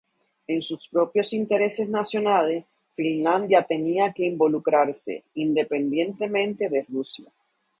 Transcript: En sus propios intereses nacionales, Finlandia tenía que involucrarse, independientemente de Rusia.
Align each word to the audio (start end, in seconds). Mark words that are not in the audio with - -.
En 0.47 0.63
sus 0.63 0.87
propios 0.89 1.31
intereses 1.31 1.87
nacionales, 1.87 2.65
Finlandia 2.95 3.67
tenía 3.67 4.11
que 4.13 4.25
involucrarse, 4.25 5.25
independientemente 5.35 6.69
de 6.69 6.83
Rusia. 6.89 7.31